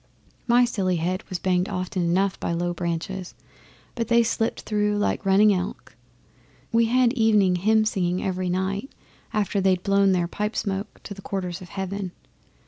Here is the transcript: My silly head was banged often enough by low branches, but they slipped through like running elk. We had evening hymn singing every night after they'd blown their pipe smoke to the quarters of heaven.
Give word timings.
My 0.47 0.65
silly 0.65 0.95
head 0.95 1.23
was 1.29 1.37
banged 1.37 1.69
often 1.69 2.01
enough 2.01 2.39
by 2.39 2.53
low 2.53 2.73
branches, 2.73 3.35
but 3.93 4.07
they 4.07 4.23
slipped 4.23 4.61
through 4.61 4.97
like 4.97 5.27
running 5.27 5.53
elk. 5.53 5.95
We 6.71 6.85
had 6.85 7.13
evening 7.13 7.57
hymn 7.57 7.85
singing 7.85 8.23
every 8.23 8.49
night 8.49 8.91
after 9.31 9.61
they'd 9.61 9.83
blown 9.83 10.11
their 10.11 10.27
pipe 10.27 10.55
smoke 10.55 11.01
to 11.03 11.13
the 11.13 11.21
quarters 11.21 11.61
of 11.61 11.69
heaven. 11.69 12.13